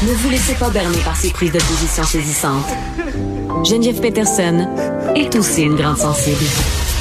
[0.00, 2.68] Ne vous laissez pas berner par ces prises de position saisissantes.
[3.64, 4.68] Geneviève Peterson
[5.16, 6.44] est aussi une grande sensible.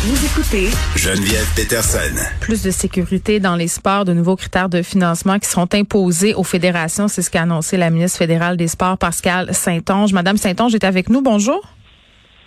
[0.04, 2.16] Vous écoutez Geneviève Peterson.
[2.40, 6.44] Plus de sécurité dans les sports, de nouveaux critères de financement qui seront imposés aux
[6.44, 7.08] fédérations.
[7.08, 10.12] C'est ce qu'a annoncé la ministre fédérale des Sports, Pascal Saint-Onge.
[10.14, 11.22] Madame Saint-Onge est avec nous.
[11.22, 11.62] Bonjour.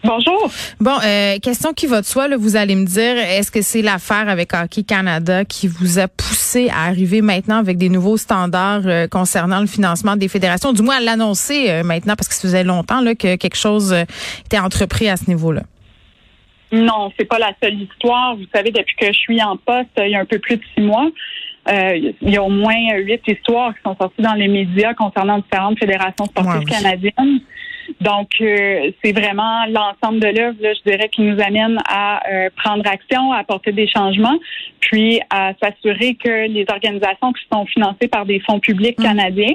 [0.02, 0.50] Bonjour.
[0.80, 3.82] Bon, euh, question qui va de soi, là, vous allez me dire, est-ce que c'est
[3.82, 8.86] l'affaire avec Hockey Canada qui vous a poussé à arriver maintenant avec des nouveaux standards
[8.86, 12.40] euh, concernant le financement des fédérations, du moins à l'annoncer euh, maintenant, parce que ça
[12.40, 13.94] faisait longtemps là, que quelque chose
[14.46, 15.62] était entrepris à ce niveau-là?
[16.72, 18.36] Non, c'est pas la seule histoire.
[18.36, 20.62] Vous savez, depuis que je suis en poste, il y a un peu plus de
[20.74, 21.08] six mois,
[21.68, 25.78] il y a au moins huit histoires qui sont sorties dans les médias concernant différentes
[25.78, 27.40] fédérations sportives canadiennes.
[28.00, 32.86] Donc, euh, c'est vraiment l'ensemble de l'œuvre, je dirais, qui nous amène à euh, prendre
[32.86, 34.38] action, à apporter des changements,
[34.80, 39.02] puis à s'assurer que les organisations qui sont financées par des fonds publics mmh.
[39.02, 39.54] canadiens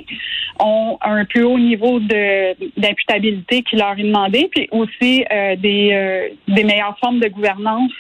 [0.59, 6.63] ont un plus haut niveau d'imputabilité qui leur est demandé, puis aussi euh, des, des
[6.63, 7.91] meilleures formes de gouvernance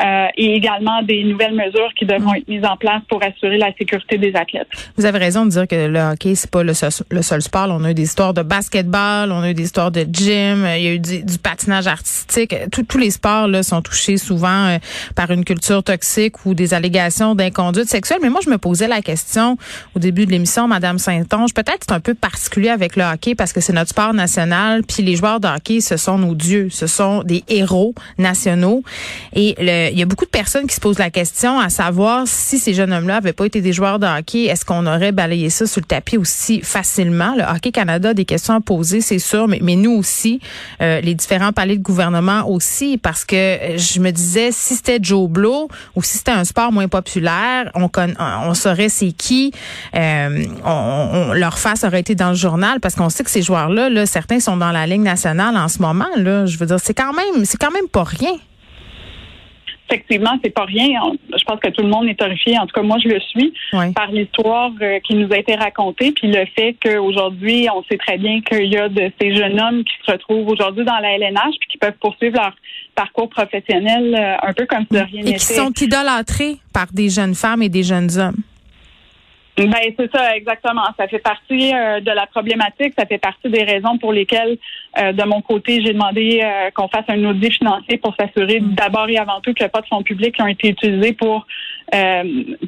[0.00, 3.72] euh, et également des nouvelles mesures qui devront être mises en place pour assurer la
[3.78, 4.68] sécurité des athlètes.
[4.96, 7.68] Vous avez raison de dire que le hockey c'est pas le seul, sport.
[7.70, 10.82] On a eu des histoires de basketball, on a eu des histoires de gym, il
[10.82, 12.54] y a eu du, patinage artistique.
[12.70, 14.78] tous les sports là sont touchés souvent euh,
[15.14, 18.18] par une culture toxique ou des allégations d'inconduite sexuelle.
[18.22, 19.56] Mais moi je me posais la question
[19.94, 23.52] au début de l'émission, Madame Saint-Onge, peut-être c'est un peu particulier avec le hockey parce
[23.52, 24.82] que c'est notre sport national.
[24.82, 28.82] Puis les joueurs de hockey, ce sont nos dieux, ce sont des héros nationaux
[29.34, 32.26] et le il y a beaucoup de personnes qui se posent la question à savoir
[32.26, 35.50] si ces jeunes hommes-là n'avaient pas été des joueurs de hockey, est-ce qu'on aurait balayé
[35.50, 37.34] ça sur le tapis aussi facilement?
[37.36, 40.40] Le Hockey Canada a des questions à poser, c'est sûr, mais, mais nous aussi,
[40.80, 44.98] euh, les différents palais de gouvernement aussi, parce que euh, je me disais, si c'était
[45.00, 49.52] Joe Blow ou si c'était un sport moins populaire, on, on saurait c'est qui,
[49.94, 53.88] euh, on, leur face aurait été dans le journal, parce qu'on sait que ces joueurs-là,
[53.88, 56.06] là, certains sont dans la ligne nationale en ce moment.
[56.16, 58.34] Là, je veux dire, c'est quand même, c'est quand même pas rien
[59.88, 61.00] effectivement, c'est pas rien.
[61.36, 62.58] Je pense que tout le monde est horrifié.
[62.58, 63.52] En tout cas, moi, je le suis
[63.94, 68.18] par l'histoire euh, qui nous a été racontée, puis le fait qu'aujourd'hui, on sait très
[68.18, 71.54] bien qu'il y a de ces jeunes hommes qui se retrouvent aujourd'hui dans la LNH,
[71.60, 72.54] puis qui peuvent poursuivre leur
[72.94, 75.30] parcours professionnel euh, un peu comme si de rien n'était.
[75.30, 78.36] Et qui sont idolâtrés par des jeunes femmes et des jeunes hommes.
[79.56, 80.84] Ben c'est ça exactement.
[80.98, 82.94] Ça fait partie euh, de la problématique.
[82.98, 84.58] Ça fait partie des raisons pour lesquelles,
[84.98, 88.74] euh, de mon côté, j'ai demandé euh, qu'on fasse un audit financier pour s'assurer mm.
[88.74, 91.12] d'abord et avant tout qu'il n'y a pas de fonds publics qui ont été utilisés
[91.12, 91.46] pour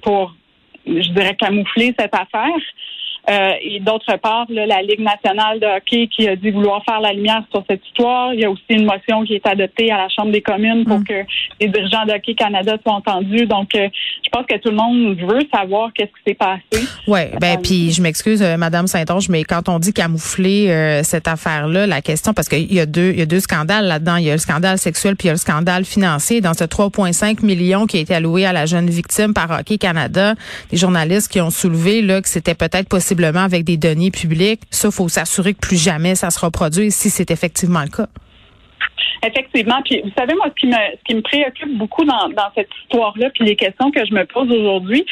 [0.03, 0.35] pour
[0.87, 2.55] je dirais camoufler cette affaire.
[3.29, 7.13] Euh, et d'autre part, la Ligue nationale de hockey qui a dit vouloir faire la
[7.13, 8.33] lumière sur cette histoire.
[8.35, 11.01] Il y a aussi une motion qui est adoptée à la Chambre des communes pour
[11.01, 11.05] mm.
[11.05, 11.15] que
[11.61, 13.47] les dirigeants de Hockey Canada soient entendus.
[13.47, 13.89] Donc, euh,
[14.25, 16.87] je pense que tout le monde veut savoir qu'est-ce qui s'est passé.
[17.09, 21.87] Oui, ben euh, puis je m'excuse, Madame Saint-Onge, mais quand on dit camoufler cette affaire-là,
[21.87, 24.17] la question, parce qu'il y a deux, il y a deux scandales là-dedans.
[24.17, 26.41] Il y a le scandale sexuel puis il y a le scandale financier.
[26.41, 30.35] Dans ce 3,5 millions qui a été alloué à la jeune victime par Hockey Canada,
[30.71, 34.63] des journalistes qui ont soulevé là que c'était peut-être possible avec des données publiques.
[34.71, 38.09] Ça, faut s'assurer que plus jamais ça se reproduit si c'est effectivement le cas.
[39.27, 39.81] Effectivement.
[39.85, 42.69] Puis vous savez, moi, ce qui me, ce qui me préoccupe beaucoup dans, dans cette
[42.83, 45.05] histoire-là, puis les questions que je me pose aujourd'hui,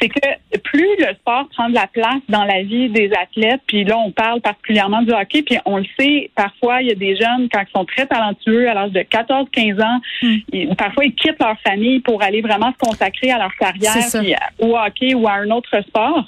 [0.00, 3.84] c'est que plus le sport prend de la place dans la vie des athlètes, puis
[3.84, 7.16] là, on parle particulièrement du hockey, puis on le sait, parfois, il y a des
[7.16, 10.74] jeunes, quand ils sont très talentueux, à l'âge de 14-15 ans, hmm.
[10.74, 14.76] parfois, ils quittent leur famille pour aller vraiment se consacrer à leur carrière, puis au
[14.76, 16.26] hockey ou à un autre sport.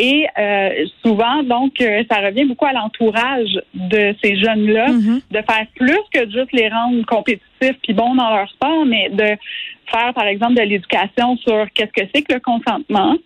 [0.00, 5.22] Et euh, souvent, donc, euh, ça revient beaucoup à l'entourage de ces jeunes-là mm-hmm.
[5.32, 9.36] de faire plus que juste les rendre compétitifs puis bons dans leur sport, mais de
[9.90, 13.16] faire, par exemple, de l'éducation sur qu'est-ce que c'est que le consentement,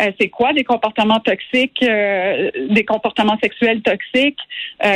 [0.00, 4.38] euh, c'est quoi des comportements toxiques, des comportements sexuels toxiques,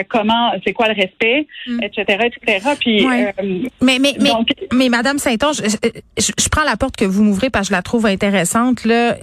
[0.08, 1.46] comment, c'est quoi le respect,
[1.82, 2.22] etc., mm.
[2.22, 2.68] etc.
[2.80, 4.30] Puis, mais, mais, mais,
[4.72, 5.76] mais, Madame Saint-Onge, je,
[6.16, 9.16] je, prends la porte que vous m'ouvrez parce que je la trouve intéressante, là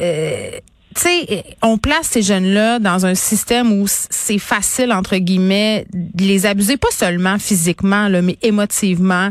[0.96, 6.24] tu sais, on place ces jeunes-là dans un système où c'est facile, entre guillemets, de
[6.24, 9.30] les abuser, pas seulement physiquement, là, mais émotivement,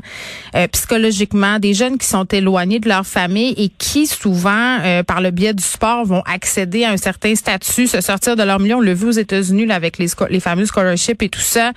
[0.56, 1.58] euh, psychologiquement.
[1.58, 5.54] Des jeunes qui sont éloignés de leur famille et qui, souvent, euh, par le biais
[5.54, 8.76] du sport, vont accéder à un certain statut, se sortir de leur milieu.
[8.76, 11.72] On l'a vu aux États-Unis là, avec les, les fameux scholarships et tout ça.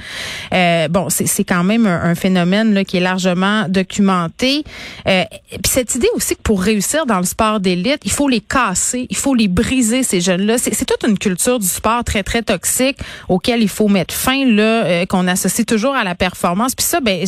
[0.53, 4.63] Euh, bon, c'est quand même un, phénomène là, qui est largement documenté.
[5.05, 9.05] Puis cette idée aussi que pour réussir dans le sport d'élite, il faut les casser,
[9.09, 12.98] il faut les briser C'est toute une culture du sport très, très toxique
[13.30, 16.75] auquel il faut mettre fin, là, euh, qu'on associe toujours à la performance.
[16.75, 17.24] Puis ça, ben,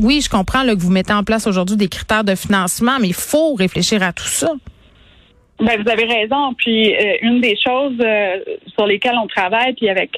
[0.00, 3.14] oui, je comprends que vous mettez en place aujourd'hui des critères de financement, mais il
[3.14, 4.52] faut réfléchir à tout ça.
[5.60, 6.54] Ben, vous avez raison.
[6.54, 8.36] Puis euh, une des choses euh,
[8.74, 10.10] sur lesquelles on travaille, puis avec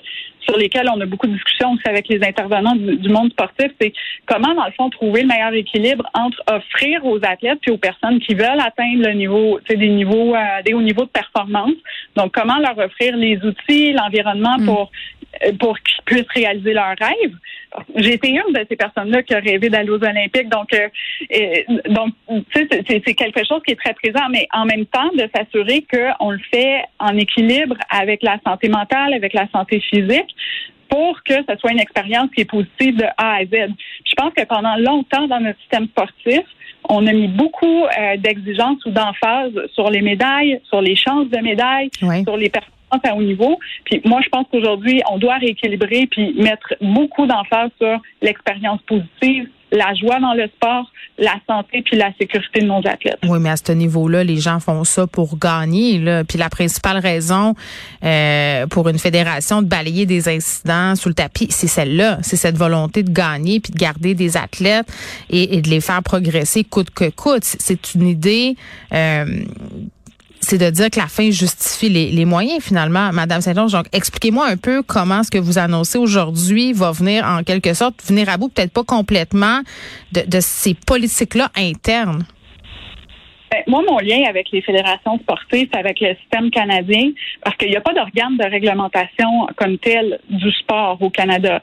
[0.44, 3.92] sur lesquelles on a beaucoup de discussions aussi avec les intervenants du, monde sportif, c'est
[4.26, 8.18] comment, dans le fond, trouver le meilleur équilibre entre offrir aux athlètes puis aux personnes
[8.20, 11.74] qui veulent atteindre le niveau, des niveaux, euh, des hauts niveaux de performance.
[12.16, 14.66] Donc, comment leur offrir les outils, l'environnement mm.
[14.66, 14.90] pour
[15.58, 17.36] pour qu'ils puissent réaliser leurs rêves.
[17.96, 20.88] J'ai été une de ces personnes-là qui a rêvé d'aller aux Olympiques, donc euh,
[21.88, 22.12] donc
[22.54, 26.40] c'est quelque chose qui est très présent, mais en même temps de s'assurer qu'on le
[26.52, 30.34] fait en équilibre avec la santé mentale, avec la santé physique,
[30.88, 33.72] pour que ce soit une expérience qui est positive de A à Z.
[34.04, 36.42] Je pense que pendant longtemps dans notre système sportif,
[36.88, 41.38] on a mis beaucoup euh, d'exigences ou d'emphase sur les médailles, sur les chances de
[41.38, 41.90] médailles,
[42.24, 42.50] sur les
[43.04, 43.58] à haut niveau.
[43.84, 49.48] Puis moi, je pense qu'aujourd'hui, on doit rééquilibrer puis mettre beaucoup d'emphase sur l'expérience positive,
[49.72, 53.18] la joie dans le sport, la santé puis la sécurité de nos athlètes.
[53.24, 56.00] Oui, mais à ce niveau-là, les gens font ça pour gagner.
[56.28, 57.54] Puis la principale raison
[58.04, 62.18] euh, pour une fédération de balayer des incidents sous le tapis, c'est celle-là.
[62.22, 64.92] C'est cette volonté de gagner puis de garder des athlètes
[65.30, 67.44] et, de les faire progresser coûte que coûte.
[67.44, 68.56] C'est une idée
[68.92, 69.24] euh,
[70.52, 73.72] c'est de dire que la fin justifie les, moyens finalement, Madame Saint-Georges.
[73.72, 78.02] Donc, expliquez-moi un peu comment ce que vous annoncez aujourd'hui va venir en quelque sorte
[78.06, 79.60] venir à bout, peut-être pas complètement,
[80.12, 82.24] de, ces politiques-là internes.
[83.50, 87.12] Ben, moi, mon lien avec les fédérations sportives, c'est avec le système canadien,
[87.42, 91.62] parce qu'il n'y a pas d'organe de réglementation comme tel du sport au Canada.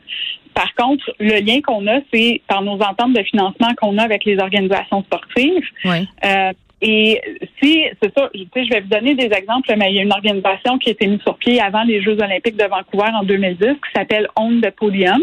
[0.56, 4.25] Par contre, le lien qu'on a, c'est par nos ententes de financement qu'on a avec
[4.25, 5.68] les organisations sportives.
[5.85, 6.07] Oui.
[6.25, 7.21] Euh, et
[7.61, 10.13] si, c'est ça, je, je vais vous donner des exemples, mais il y a une
[10.13, 13.57] organisation qui a été mise sur pied avant les Jeux olympiques de Vancouver en 2010
[13.59, 15.21] qui s'appelle On the Podium.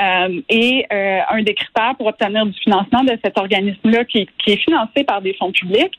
[0.00, 4.56] Euh, et euh, un des critères pour obtenir du financement de cet organisme-là, qui, est
[4.56, 5.98] financé par des fonds publics,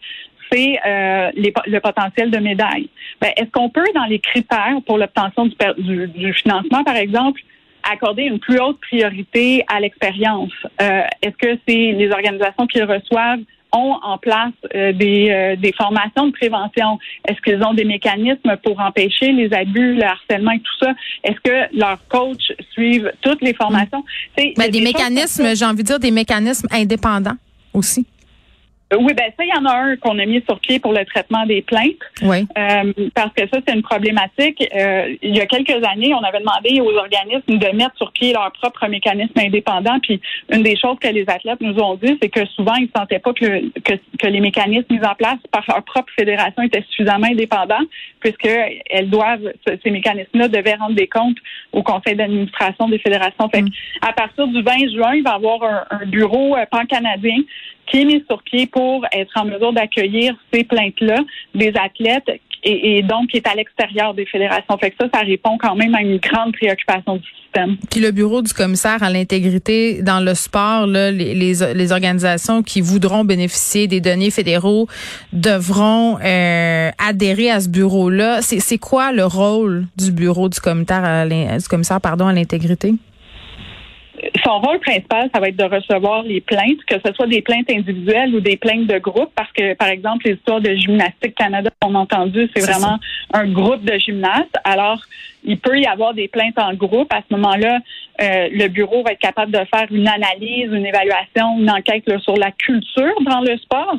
[0.51, 2.89] c'est euh, le potentiel de médaille.
[3.21, 7.41] Ben, Est-ce qu'on peut, dans les critères pour l'obtention du, du, financement, par exemple,
[7.89, 10.53] accorder une plus haute priorité à l'expérience?
[10.79, 13.41] Est-ce que c'est les organisations qui le reçoivent
[13.73, 16.99] ont en place euh, des, euh, des formations de prévention?
[17.27, 20.93] Est-ce qu'ils ont des mécanismes pour empêcher les abus, le harcèlement et tout ça?
[21.23, 24.03] Est-ce que leurs coachs suivent toutes les formations?
[24.37, 27.37] Mais ben, des mécanismes, j'ai envie de dire des mécanismes indépendants
[27.73, 28.05] aussi.
[28.99, 31.05] Oui, ben ça, il y en a un qu'on a mis sur pied pour le
[31.05, 31.95] traitement des plaintes.
[32.21, 32.45] Oui.
[32.57, 34.63] Euh, parce que ça, c'est une problématique.
[34.75, 38.33] Euh, il y a quelques années, on avait demandé aux organismes de mettre sur pied
[38.33, 39.99] leur propre mécanisme indépendant.
[40.01, 42.99] Puis une des choses que les athlètes nous ont dit, c'est que souvent, ils ne
[42.99, 47.27] sentaient pas que, que, les mécanismes mis en place par leur propre fédération étaient suffisamment
[47.27, 47.83] indépendants,
[48.19, 49.51] puisqu'elles doivent,
[49.83, 51.37] ces mécanismes-là devaient rendre des comptes
[51.71, 53.49] au conseil d'administration des fédérations.
[53.49, 53.69] Fait mm.
[54.01, 57.37] à partir du 20 juin, il va y avoir un, un bureau euh, pan-canadien
[57.87, 61.19] qui est mis sur pied pour être en mesure d'accueillir ces plaintes-là
[61.53, 62.29] des athlètes
[62.65, 64.77] et, donc qui est à l'extérieur des fédérations.
[64.77, 67.77] Fait que ça, ça répond quand même à une grande préoccupation du système.
[67.91, 72.81] Puis le bureau du commissaire à l'intégrité dans le sport, là, les, les, organisations qui
[72.81, 74.87] voudront bénéficier des données fédéraux
[75.33, 78.41] devront euh, adhérer à ce bureau-là.
[78.41, 82.93] C'est quoi le rôle du bureau du commissaire du commissaire à l'intégrité?
[84.43, 87.69] Son rôle principal, ça va être de recevoir les plaintes, que ce soit des plaintes
[87.69, 91.69] individuelles ou des plaintes de groupe, parce que, par exemple, les histoires de Gymnastique Canada,
[91.83, 92.99] on a entendu, c'est vraiment
[93.33, 94.55] un groupe de gymnastes.
[94.63, 95.01] Alors,
[95.43, 97.11] il peut y avoir des plaintes en groupe.
[97.13, 97.79] À ce moment-là,
[98.21, 102.35] euh, le bureau va être capable de faire une analyse, une évaluation, une enquête sur
[102.37, 103.97] la culture dans le sport.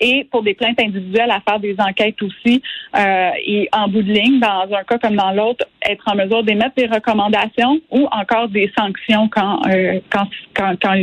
[0.00, 2.62] Et pour des plaintes individuelles, à faire des enquêtes aussi.
[2.94, 6.42] Euh, et en bout de ligne, dans un cas comme dans l'autre, être en mesure
[6.42, 10.94] d'émettre des recommandations ou encore des sanctions quand, euh, quand, quand, quand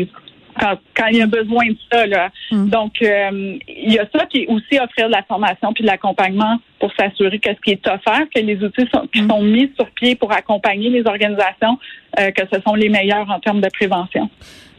[0.60, 2.06] quand, quand, il y a besoin de ça.
[2.06, 2.30] Là.
[2.52, 2.70] Mm.
[2.70, 5.90] Donc, euh, il y a ça qui est aussi offrir de la formation puis de
[5.90, 9.30] l'accompagnement pour s'assurer que ce qui est offert, que les outils sont, qui mm.
[9.30, 11.78] sont mis sur pied pour accompagner les organisations,
[12.20, 14.30] euh, que ce sont les meilleurs en termes de prévention.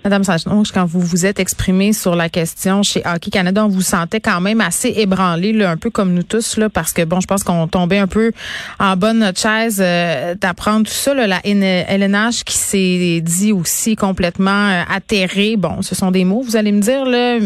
[0.04, 3.80] Madame Sanchez, quand vous vous êtes exprimée sur la question chez Hockey Canada, on vous
[3.80, 7.26] sentait quand même assez ébranlé, un peu comme nous tous, là, parce que bon, je
[7.26, 8.32] pense qu'on tombait un peu
[8.78, 11.14] en notre chaise euh, d'apprendre tout ça.
[11.14, 15.56] Là, la LNH qui s'est dit aussi complètement euh, atterrée.
[15.56, 17.38] Bon, ce sont des mots, vous allez me dire, là,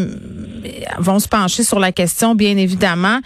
[0.97, 3.19] vont se pencher sur la question, bien évidemment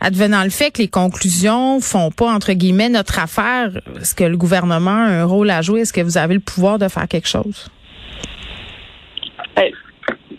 [0.00, 3.70] advenant le fait que les conclusions font pas, entre guillemets, notre affaire,
[4.00, 5.80] est-ce que le gouvernement a un rôle à jouer?
[5.80, 7.68] Est-ce que vous avez le pouvoir de faire quelque chose?
[9.56, 9.72] Ben,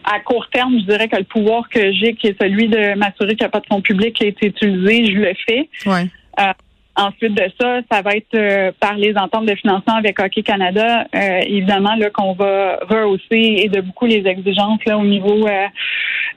[0.03, 3.35] à court terme, je dirais que le pouvoir que j'ai, qui est celui de m'assurer
[3.35, 5.69] qu'il n'y a pas de fonds publics qui a été utilisé, je le fais.
[5.85, 6.07] Ouais.
[6.39, 6.53] Euh,
[6.99, 11.05] Ensuite de ça, ça va être euh, par les ententes de financement avec Hockey Canada,
[11.13, 15.67] euh, évidemment là qu'on va rehausser et de beaucoup les exigences là au niveau euh,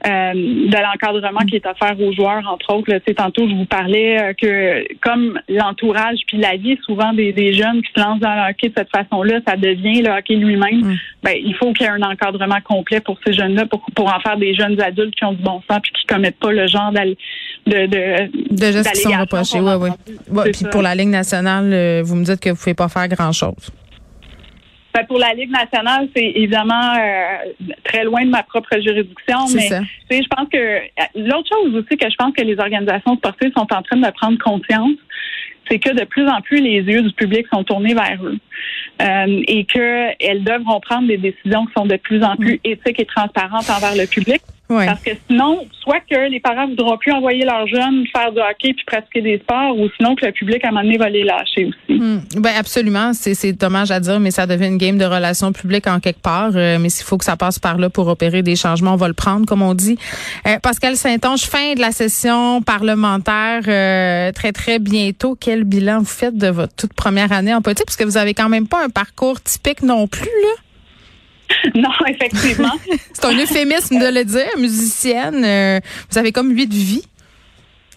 [0.05, 2.91] de l'encadrement qui est offert aux joueurs, entre autres.
[2.91, 7.81] Là, tantôt, je vous parlais que comme l'entourage puis la vie souvent des, des, jeunes
[7.81, 10.81] qui se lancent dans le hockey de cette façon-là, ça devient le hockey lui-même.
[10.81, 10.97] Mm.
[11.23, 14.19] Ben, il faut qu'il y ait un encadrement complet pour ces jeunes-là pour, pour en
[14.19, 16.91] faire des jeunes adultes qui ont du bon sens puis qui commettent pas le genre
[16.91, 17.15] de
[17.65, 19.59] de, de, de gestes qui sont reprochés.
[19.59, 19.89] Oui,
[20.29, 22.89] oui puis pour la Ligue nationale, euh, vous me dites que vous ne pouvez pas
[22.89, 23.71] faire grand-chose.
[24.93, 29.69] Ben, pour la Ligue nationale, c'est évidemment euh, très loin de ma propre juridiction, mais
[30.21, 30.79] je pense que euh,
[31.15, 34.37] l'autre chose aussi que je pense que les organisations sportives sont en train de prendre
[34.39, 34.97] conscience,
[35.69, 38.37] c'est que de plus en plus les yeux du public sont tournés vers eux
[39.01, 43.05] euh, et qu'elles devront prendre des décisions qui sont de plus en plus éthiques et
[43.05, 44.41] transparentes envers le public.
[44.85, 48.39] Parce que sinon, soit que les parents ne voudront plus envoyer leurs jeunes faire du
[48.39, 51.09] hockey puis pratiquer des sports, ou sinon que le public à un moment donné va
[51.09, 51.99] les lâcher aussi.
[51.99, 52.19] Hmm.
[52.37, 55.99] Ben absolument, c'est dommage à dire, mais ça devient une game de relations publiques en
[55.99, 56.51] quelque part.
[56.55, 59.07] Euh, mais s'il faut que ça passe par là pour opérer des changements, on va
[59.07, 59.97] le prendre, comme on dit.
[60.47, 65.37] Euh, Pascal Saint-Onge, fin de la session parlementaire euh, très très bientôt.
[65.39, 68.33] Quel bilan vous faites de votre toute première année en politique, parce que vous avez
[68.33, 70.61] quand même pas un parcours typique non plus là.
[71.75, 72.73] non, effectivement.
[73.13, 75.43] c'est un euphémisme de le dire, musicienne.
[75.43, 75.79] Euh,
[76.09, 77.03] vous avez comme huit vies.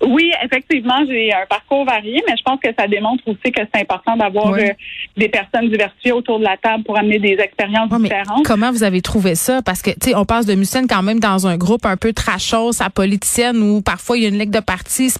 [0.06, 3.80] Oui, effectivement, j'ai un parcours varié, mais je pense que ça démontre aussi que c'est
[3.80, 4.68] important d'avoir euh,
[5.16, 8.44] des personnes diversifiées autour de la table pour amener des expériences différentes.
[8.44, 9.62] Comment vous avez trouvé ça?
[9.62, 12.12] Parce que, tu sais, on passe de musicienne quand même dans un groupe un peu
[12.12, 15.14] trashos à politicienne où parfois il y a une ligue de partis.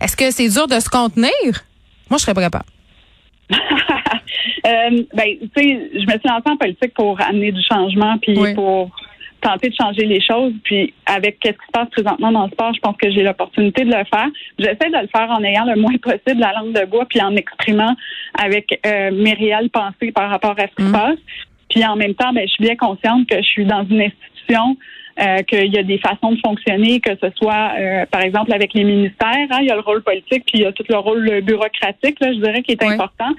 [0.00, 1.32] Est-ce que c'est dur de se contenir?
[2.10, 2.66] Moi, je serais pas capable.
[4.66, 8.36] Euh, ben, tu sais, je me suis lancée en politique pour amener du changement, puis
[8.54, 8.90] pour
[9.40, 10.52] tenter de changer les choses.
[10.64, 13.84] Puis avec ce qui se passe présentement dans le sport, je pense que j'ai l'opportunité
[13.84, 14.26] de le faire.
[14.58, 17.34] J'essaie de le faire en ayant le moins possible la langue de bois, puis en
[17.36, 17.94] exprimant
[18.38, 20.92] avec euh, mes réelles pensées par rapport à ce qui se mm.
[20.92, 21.18] passe.
[21.68, 24.76] Puis en même temps, ben, je suis bien consciente que je suis dans une institution
[25.20, 28.72] euh, qu'il y a des façons de fonctionner, que ce soit, euh, par exemple, avec
[28.74, 30.96] les ministères, hein, il y a le rôle politique, puis il y a tout le
[30.96, 33.30] rôle bureaucratique, là, je dirais, qui est important.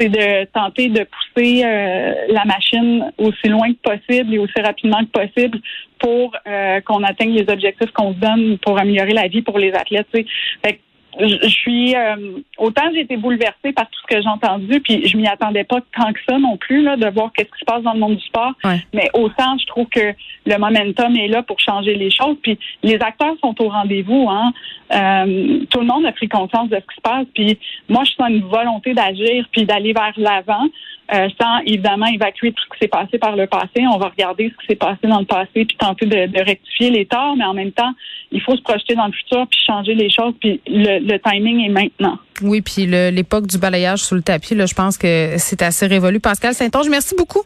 [0.00, 4.98] C'est de tenter de pousser euh, la machine aussi loin que possible et aussi rapidement
[5.00, 5.60] que possible
[6.00, 9.72] pour euh, qu'on atteigne les objectifs qu'on se donne pour améliorer la vie pour les
[9.74, 10.08] athlètes.
[10.12, 10.80] Fait
[11.18, 15.16] je suis euh, autant j'ai été bouleversée par tout ce que j'ai entendu, puis je
[15.16, 17.82] m'y attendais pas tant que ça non plus là, de voir qu'est-ce qui se passe
[17.82, 18.52] dans le monde du sport.
[18.92, 20.14] Mais autant je trouve que
[20.46, 22.36] le momentum est là pour changer les choses.
[22.42, 24.28] Puis les acteurs sont au rendez-vous.
[24.30, 24.52] Hein.
[24.92, 27.26] Euh, tout le monde a pris conscience de ce qui se passe.
[27.34, 30.66] Puis moi, je sens une volonté d'agir puis d'aller vers l'avant.
[31.12, 33.84] Euh, sans évidemment évacuer tout ce qui s'est passé par le passé.
[33.92, 37.04] On va regarder ce qui s'est passé dans le passé puis tenter de, rectifier les
[37.04, 37.92] torts, mais en même temps,
[38.30, 40.32] il faut se projeter dans le futur puis changer les choses.
[40.40, 42.18] Puis le, timing est maintenant.
[42.40, 46.18] Oui, puis l'époque du balayage sous le tapis, là, je pense que c'est assez révolu.
[46.18, 47.42] Pascal Saint-Onge, merci beaucoup.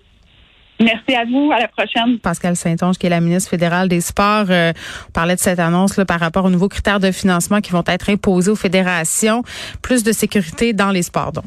[0.79, 1.51] Merci à vous.
[1.53, 2.19] À la prochaine.
[2.21, 4.73] Pascal Saint-Onge, qui est la ministre fédérale des Sports, euh,
[5.09, 7.85] on parlait de cette annonce là, par rapport aux nouveaux critères de financement qui vont
[7.87, 9.43] être imposés aux fédérations.
[9.83, 11.47] Plus de sécurité dans les sports, donc.